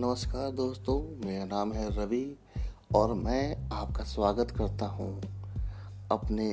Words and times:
नमस्कार 0.00 0.50
दोस्तों 0.50 1.26
मेरा 1.26 1.44
नाम 1.44 1.72
है 1.72 1.88
रवि 1.96 2.36
और 2.94 3.12
मैं 3.14 3.68
आपका 3.72 4.04
स्वागत 4.04 4.50
करता 4.50 4.86
हूँ 4.86 5.22
अपने 6.12 6.46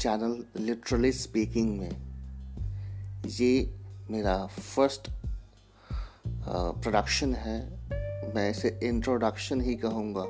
चैनल 0.00 0.44
लिटरली 0.56 1.12
स्पीकिंग 1.12 1.78
में। 1.78 1.90
ये 3.26 3.74
मेरा 4.10 4.46
फ़र्स्ट 4.46 5.08
प्रोडक्शन 6.48 7.34
है। 7.34 7.58
मैं 8.34 8.50
इसे 8.50 8.78
इंट्रोडक्शन 8.82 9.60
ही 9.60 9.74
कहूँगा। 9.74 10.26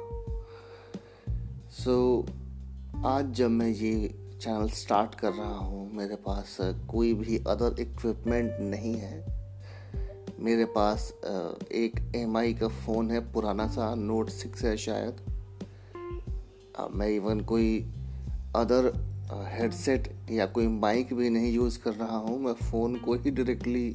सो 1.73 2.25
so, 2.27 3.07
आज 3.07 3.33
जब 3.33 3.51
मैं 3.51 3.69
ये 3.69 4.15
चैनल 4.43 4.69
स्टार्ट 4.69 5.15
कर 5.15 5.33
रहा 5.33 5.57
हूँ 5.57 5.93
मेरे 5.93 6.17
पास 6.17 6.57
कोई 6.91 7.13
भी 7.15 7.39
अदर 7.39 7.81
इक्विपमेंट 7.81 8.57
नहीं 8.61 8.95
है। 8.95 9.38
मेरे 10.39 10.65
पास 10.75 11.13
एक 11.73 12.01
एमआई 12.17 12.53
का 12.55 12.69
फ़ोन 12.69 13.11
है, 13.11 13.21
पुराना 13.33 13.67
सा 13.69 13.95
नोट 13.95 14.29
सिक्स 14.31 14.65
है 14.65 14.77
शायद। 14.77 15.21
मैं 16.95 17.09
इवन 17.09 17.41
कोई 17.41 17.79
अदर 18.57 18.93
हेडसेट 19.53 20.09
या 20.31 20.47
कोई 20.47 20.67
माइक 20.67 21.13
भी 21.15 21.31
नहीं 21.31 21.53
यूज़ 21.53 21.79
कर 21.79 21.95
रहा 21.95 22.17
हूँ, 22.17 22.39
मैं 22.41 22.53
फ़ोन 22.55 22.95
को 22.97 23.15
ही 23.15 23.31
डायरेक्टली 23.31 23.95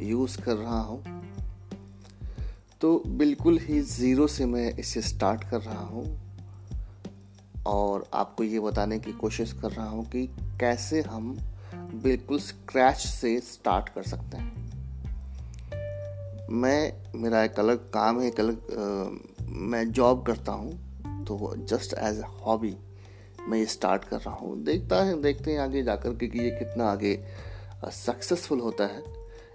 यूज़ 0.00 0.40
कर 0.42 0.56
रहा 0.56 0.80
हूँ। 0.80 1.02
तो 2.80 3.02
बिल्कुल 3.08 3.58
ही 3.58 3.80
ज़ीरो 3.80 4.26
से 4.26 4.46
मैं 4.46 4.74
इसे 4.76 5.00
स्टार्ट 5.02 5.44
कर 5.50 5.60
रहा 5.60 5.84
हूँ। 5.84 6.06
और 7.66 8.08
आपको 8.14 8.44
ये 8.44 8.60
बताने 8.60 8.98
की 8.98 9.12
कोशिश 9.12 9.52
कर 9.52 9.70
रहा 9.70 9.88
हूँ 9.88 10.04
कि 10.06 10.26
कैसे 10.60 11.00
हम 11.02 11.36
बिल्कुल 11.74 12.38
स्क्रैच 12.40 12.96
से 12.96 13.38
स्टार्ट 13.42 13.88
कर 13.88 14.02
सकते 14.02 14.36
हैं। 14.36 14.61
मैं 16.52 17.20
मेरा 17.20 17.42
एक 17.44 17.58
अलग 17.58 17.90
काम 17.90 18.20
है 18.20 18.26
एक 18.28 18.40
अलग 18.40 19.20
मैं 19.70 19.90
जॉब 19.92 20.24
करता 20.26 20.52
हूँ 20.52 21.24
तो 21.24 21.54
जस्ट 21.68 21.94
एज 21.98 22.18
ए 22.18 22.24
हॉबी 22.40 22.74
मैं 23.48 23.58
ये 23.58 23.66
स्टार्ट 23.66 24.04
कर 24.04 24.16
रहा 24.16 24.34
हूँ। 24.34 24.62
देखता 24.64 25.02
है 25.04 25.20
देखते 25.22 25.52
हैं 25.52 25.58
आगे 25.58 25.82
जाकर 25.82 26.14
के 26.14 26.26
कि 26.28 26.38
ये 26.38 26.50
कितना 26.50 26.90
आगे 26.90 27.14
सक्सेसफुल 27.92 28.60
होता 28.60 28.86
है। 28.86 29.02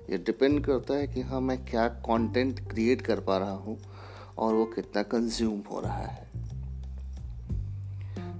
ये 0.09 0.17
डिपेंड 0.17 0.63
करता 0.65 0.93
है 0.93 1.07
कि 1.07 1.21
हाँ 1.21 1.41
मैं 1.41 1.57
क्या 1.65 1.87
कंटेंट 1.87 2.59
क्रिएट 2.69 3.01
कर 3.01 3.19
पा 3.19 3.37
रहा 3.37 3.55
हूँ 3.55 3.77
और 4.37 4.53
वो 4.53 4.65
कितना 4.65 5.03
कंज्यूम 5.03 5.61
हो 5.71 5.79
रहा 5.79 6.05
है। 6.05 6.25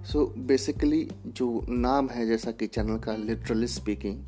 सो 0.03 0.19
so, 0.19 0.37
बेसिकली 0.37 1.07
जो 1.27 1.65
नाम 1.69 2.09
है 2.09 2.25
जैसा 2.27 2.51
कि 2.51 2.67
चैनल 2.67 2.97
का 2.97 3.15
लिटरली 3.15 3.67
स्पीकिंग 3.67 4.23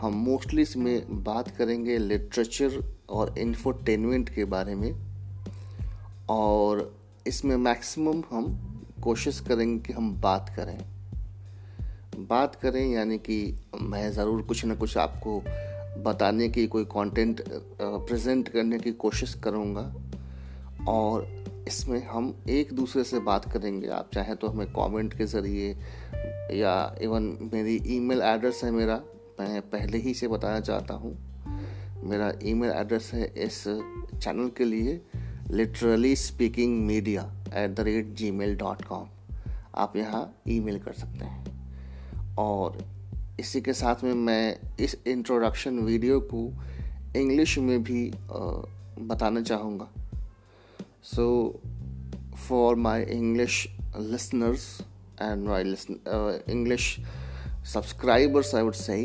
हम 0.00 0.14
मोस्टली 0.24 0.62
इसमें 0.62 1.22
बात 1.24 1.48
करेंगे 1.56 1.98
लिटरेचर 1.98 2.80
और 3.10 3.34
इन्फोटेनमेंट 3.38 4.28
के 4.28 4.44
बारे 4.44 4.74
में। 4.74 4.94
और 6.30 6.92
इसमें 7.26 7.56
मैक्सिमम 7.56 8.22
हम 8.30 8.56
कोशिश 9.02 9.40
करेंगे 9.40 9.78
कि 9.78 9.92
हम 9.92 10.14
बात 10.20 10.52
करें। 10.56 10.78
बात 12.28 12.54
करें 12.54 12.86
यानी 12.90 13.18
कि 13.18 13.58
मैं 13.82 14.10
ज़रूर 14.12 14.42
कुछ 14.42 14.64
ना 14.64 14.74
कुछ 14.74 14.96
आपको 14.98 15.40
बताने 16.02 16.48
की, 16.48 16.66
कोई 16.66 16.84
कंटेंट 16.84 17.42
प्रेजेंट 17.80 18.48
करने 18.48 18.78
की 18.78 18.92
कोशिश 18.92 19.34
करूँगा। 19.34 19.92
और 20.88 21.26
इसमें 21.68 22.02
हम 22.06 22.34
एक 22.48 22.72
दूसरे 22.72 23.04
से 23.04 23.18
बात 23.20 23.52
करेंगे। 23.52 23.88
आप 23.88 24.10
चाहें 24.14 24.36
तो 24.36 24.48
हमें 24.48 24.66
कमेंट 24.66 25.14
के 25.14 25.26
ज़रिए 25.26 25.70
या 26.58 26.96
इवन 27.02 27.50
मेरी 27.54 27.76
ईमेल 27.96 28.22
एड्रेस 28.22 28.60
है 28.64 28.70
मेरा। 28.70 29.00
मैं 29.40 29.60
पहले 29.62 29.98
ही 29.98 30.14
से 30.14 30.28
बताना 30.28 30.60
चाहता 30.60 30.94
हूँ। 30.94 31.16
मेरा 32.04 32.32
ईमेल 32.42 32.70
एड्रेस 32.70 33.10
है 33.14 33.24
इस 33.44 33.62
चैनल 34.22 34.50
के 34.56 34.64
लिए 34.64 35.00
literally 35.50 36.14
speaking 36.16 36.86
media 36.86 37.22
at 37.54 37.74
the 37.74 37.80
rate 37.80 38.14
Gmail 38.30 38.56
dot 38.56 38.84
com 38.84 39.08
आप 39.74 39.96
यहाँ 39.96 40.22
ईमेल 40.48 40.78
कर 40.78 40.92
सकते 40.92 41.24
हैं। 41.24 42.36
और 42.38 42.78
इसी 43.40 43.60
के 43.60 43.72
साथ 43.72 44.04
में 44.04 44.14
मैं 44.14 44.58
इस 44.80 44.96
इंट्रोडक्शन 45.06 45.78
वीडियो 45.78 46.20
को 46.34 46.42
इंग्लिश 47.16 47.58
में 47.58 47.82
भी 47.82 48.10
बताना 48.98 49.42
चाहूँगा। 49.42 49.88
So 51.04 51.60
for 52.48 52.76
my 52.76 53.02
English 53.02 53.66
listeners 53.96 54.66
and 55.22 55.46
my 55.48 55.74
English 56.52 56.96
subscribers 57.70 58.50
i 58.58 58.60
would 58.66 58.76
say 58.76 59.00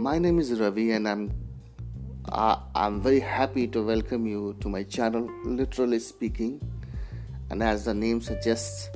My 0.00 0.18
name 0.18 0.38
is 0.38 0.50
Ravi, 0.60 0.90
and 0.92 1.08
I'm 1.08 1.22
uh, 2.32 2.60
I'm 2.74 3.00
very 3.00 3.20
happy 3.20 3.66
to 3.68 3.82
welcome 3.82 4.26
you 4.26 4.56
to 4.60 4.68
my 4.68 4.82
channel, 4.82 5.30
literally 5.44 5.98
speaking. 5.98 6.60
And 7.50 7.62
as 7.62 7.84
the 7.84 7.94
name 7.94 8.20
suggests, 8.20 8.90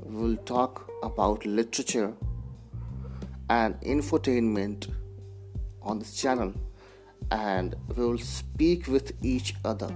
we'll 0.00 0.36
talk 0.38 0.90
about 1.02 1.44
literature 1.44 2.12
and 3.50 3.80
infotainment 3.80 4.88
on 5.82 5.98
this 5.98 6.20
channel, 6.20 6.52
and 7.30 7.74
we 7.94 8.04
will 8.04 8.18
speak 8.18 8.86
with 8.86 9.12
each 9.22 9.54
other. 9.64 9.94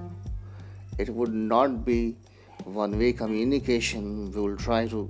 It 0.99 1.09
would 1.09 1.35
not 1.35 1.85
be 1.85 2.17
one 2.65 2.99
way 2.99 3.13
communication, 3.13 4.31
we 4.33 4.41
will 4.41 4.57
try 4.57 4.87
to 4.89 5.09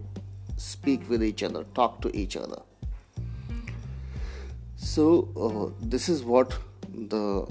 speak 0.56 1.08
with 1.10 1.22
each 1.22 1.42
other, 1.42 1.64
talk 1.74 2.00
to 2.02 2.16
each 2.16 2.36
other 2.36 2.62
so 4.82 5.28
uh, 5.36 5.86
this 5.86 6.08
is 6.08 6.24
what 6.24 6.58
the 7.08 7.46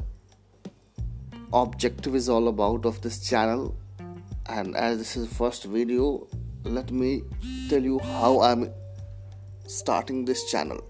objective 1.52 2.16
is 2.16 2.30
all 2.30 2.48
about 2.48 2.86
of 2.86 3.02
this 3.02 3.28
channel. 3.28 3.76
And 4.48 4.76
as 4.76 4.98
this 4.98 5.16
is 5.16 5.32
first 5.32 5.66
video 5.66 6.28
let 6.64 6.92
me 6.92 7.24
tell 7.70 7.82
you 7.82 8.00
how 8.00 8.42
i'm 8.42 8.70
starting 9.68 10.26
this 10.26 10.52
channel. 10.52 10.82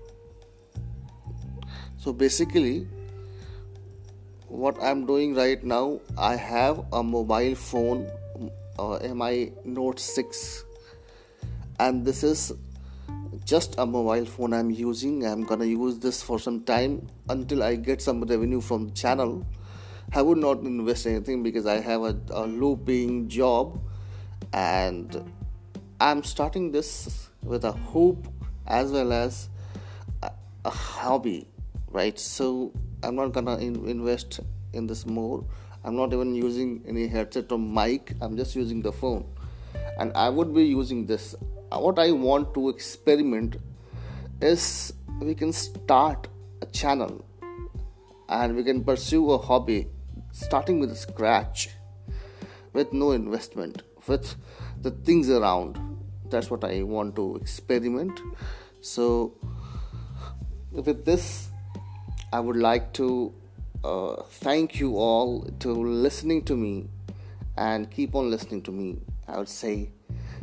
So 1.98 2.14
basically 2.14 2.88
what 4.48 4.82
i'm 4.82 5.06
doing 5.06 5.36
right 5.36 5.64
now 5.64 6.00
i 6.18 6.36
have 6.36 6.84
a 6.92 7.04
mobile 7.04 7.54
phone 7.54 8.10
uh, 8.80 8.98
mi 9.14 9.52
note 9.64 10.00
6 10.00 10.64
and 11.80 12.04
this 12.04 12.24
is 12.24 12.52
just 13.46 13.76
a 13.78 13.86
mobile 13.86 14.26
phone 14.26 14.54
I'm 14.54 14.72
using. 14.72 15.26
I'm 15.26 15.44
gonna 15.44 15.66
use 15.66 16.00
this 16.00 16.22
for 16.22 16.40
some 16.40 16.64
time 16.64 17.08
until 17.30 17.64
I 17.64 17.76
get 17.76 18.02
some 18.02 18.22
revenue 18.24 18.62
from 18.62 18.88
the 18.88 18.92
channel. 18.94 19.46
I 20.14 20.22
would 20.22 20.38
not 20.38 20.62
invest 20.62 21.06
anything 21.06 21.44
because 21.44 21.66
I 21.66 21.80
have 21.80 22.02
a, 22.02 22.18
a 22.32 22.46
low 22.48 22.76
paying 22.76 23.28
job 23.28 23.80
and 24.54 25.32
I'm 26.00 26.24
starting 26.24 26.72
this 26.72 27.30
with 27.44 27.66
a 27.66 27.72
hope 27.72 28.28
as 28.66 28.92
well 28.92 29.14
as 29.14 29.50
a, 30.24 30.32
a 30.66 30.70
hobby, 30.70 31.48
right? 31.90 32.18
So 32.18 32.72
I'm 33.04 33.16
not 33.16 33.34
gonna 33.34 33.58
in, 33.58 33.88
invest 33.88 34.40
in 34.74 34.88
this 34.88 35.06
more. 35.06 35.44
I'm 35.84 35.96
not 35.96 36.14
even 36.14 36.36
using 36.36 36.84
any 36.88 37.08
headset 37.08 37.52
or 37.52 37.60
mic, 37.60 38.14
I'm 38.22 38.36
just 38.36 38.56
using 38.56 38.82
the 38.82 38.92
phone. 38.92 39.26
And 39.98 40.12
I 40.16 40.30
would 40.30 40.54
be 40.54 40.64
using 40.64 41.06
this 41.06 41.36
what 41.72 42.00
I 42.00 42.12
want 42.12 42.54
to 42.56 42.70
experiment 42.70 43.58
is 44.42 44.94
we 45.20 45.36
can 45.36 45.54
start 45.54 46.28
a 46.62 46.66
channel 46.68 47.24
and 48.28 48.56
we 48.56 48.64
can 48.64 48.84
pursue 48.84 49.32
a 49.32 49.38
hobby 49.38 49.88
starting 50.32 50.80
with 50.80 50.96
scratch 50.98 51.70
with 52.74 52.94
no 52.94 53.12
investment 53.12 53.84
with 54.08 54.36
the 54.82 54.92
things 54.92 55.30
around. 55.30 55.78
That's 56.30 56.50
what 56.50 56.64
i 56.64 56.82
want 56.84 57.16
to 57.16 57.36
experiment. 57.38 58.22
So 58.82 59.34
with 60.72 61.04
this 61.06 61.50
i 62.32 62.40
would 62.40 62.56
like 62.56 62.94
to 62.94 63.34
uh, 63.84 64.22
thank 64.30 64.80
you 64.80 64.98
all 64.98 65.42
to 65.60 65.74
listening 65.74 66.44
to 66.46 66.56
me 66.56 66.88
and 67.58 67.90
keep 67.90 68.14
on 68.14 68.30
listening 68.30 68.62
to 68.64 68.72
me 68.72 69.00
i 69.28 69.38
would 69.38 69.50
say. 69.50 69.92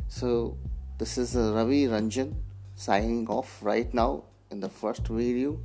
So 0.09 0.57
this 0.98 1.18
is 1.18 1.36
uh, 1.36 1.54
Ravi 1.54 1.86
Ranjan 1.88 2.34
signing 2.76 3.28
off 3.28 3.60
right 3.62 3.94
now 3.94 4.24
in 4.52 4.60
the 4.60 4.70
first 4.70 5.08
video. 5.08 5.60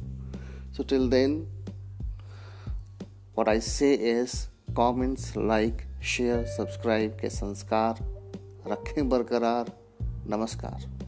So, 0.73 0.83
till 0.83 1.09
then, 1.09 1.47
what 3.35 3.49
I 3.49 3.59
say 3.59 3.95
is 3.95 4.49
comments, 4.75 5.37
like, 5.37 5.87
share, 6.01 6.45
subscribe 6.57 7.19
के 7.21 7.29
संस्कार 7.29 8.05
रखें 8.67 9.09
बरकरार 9.09 9.73
नमस्कार 10.31 11.00